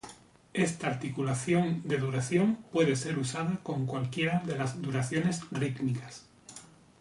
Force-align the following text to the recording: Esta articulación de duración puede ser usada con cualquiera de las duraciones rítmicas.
Esta 0.55 0.87
articulación 0.87 1.83
de 1.85 1.97
duración 1.99 2.55
puede 2.71 2.95
ser 2.95 3.19
usada 3.19 3.59
con 3.61 3.85
cualquiera 3.85 4.41
de 4.47 4.55
las 4.57 4.81
duraciones 4.81 5.41
rítmicas. 5.51 6.23